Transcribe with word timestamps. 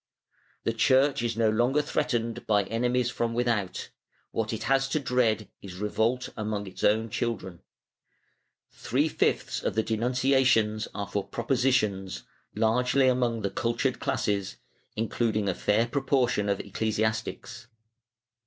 The 0.63 0.73
Church 0.73 1.21
is 1.21 1.37
no 1.37 1.47
longer 1.51 1.79
threatened 1.83 2.47
by 2.47 2.63
enemies 2.63 3.11
from 3.11 3.35
without; 3.35 3.89
what 4.31 4.51
it 4.51 4.63
has 4.63 4.89
to 4.89 4.99
dread 4.99 5.47
is 5.61 5.75
revolt 5.75 6.29
among 6.35 6.65
its 6.65 6.83
own 6.83 7.11
children. 7.11 7.61
Three 8.71 9.07
fifths 9.07 9.61
of 9.61 9.75
the 9.75 9.83
denunciations 9.83 10.87
are 10.95 11.05
for 11.07 11.29
''propositions," 11.29 12.23
largely 12.55 13.07
among 13.07 13.43
the 13.43 13.51
cultured 13.51 13.99
classes, 13.99 14.57
including 14.95 15.47
a 15.47 15.53
fair 15.53 15.85
proportion 15.85 16.49
of 16.49 16.59
ecclesiastics. 16.59 17.67